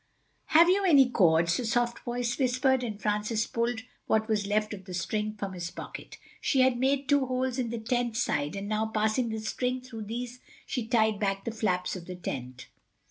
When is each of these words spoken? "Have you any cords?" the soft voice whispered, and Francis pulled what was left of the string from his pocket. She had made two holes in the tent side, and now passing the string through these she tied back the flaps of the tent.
"Have 0.47 0.67
you 0.67 0.83
any 0.83 1.11
cords?" 1.11 1.57
the 1.57 1.63
soft 1.63 1.99
voice 1.99 2.39
whispered, 2.39 2.81
and 2.83 2.99
Francis 2.99 3.45
pulled 3.45 3.81
what 4.07 4.27
was 4.27 4.47
left 4.47 4.73
of 4.73 4.85
the 4.85 4.95
string 4.95 5.35
from 5.35 5.53
his 5.53 5.69
pocket. 5.69 6.17
She 6.41 6.61
had 6.61 6.79
made 6.79 7.07
two 7.07 7.27
holes 7.27 7.59
in 7.59 7.69
the 7.69 7.77
tent 7.77 8.17
side, 8.17 8.55
and 8.55 8.67
now 8.67 8.87
passing 8.87 9.29
the 9.29 9.39
string 9.39 9.79
through 9.79 10.05
these 10.05 10.39
she 10.65 10.87
tied 10.87 11.19
back 11.19 11.45
the 11.45 11.51
flaps 11.51 11.95
of 11.95 12.05
the 12.07 12.15
tent. 12.15 12.65